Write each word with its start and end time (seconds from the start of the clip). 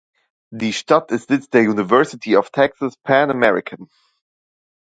Die 0.51 0.73
Stadt 0.73 1.11
ist 1.11 1.27
Sitz 1.27 1.51
der 1.51 1.61
University 1.61 2.35
of 2.35 2.49
Texas–Pan 2.49 3.29
American. 3.29 3.87